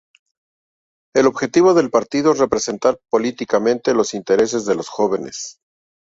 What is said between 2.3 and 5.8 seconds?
es representar políticamente los intereses de los jóvenes.